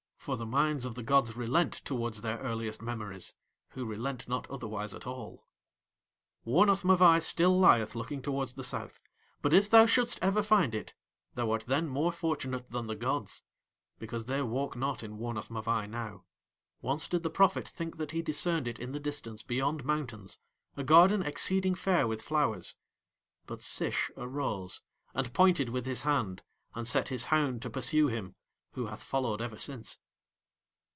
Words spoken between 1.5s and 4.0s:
towards their earliest memories, who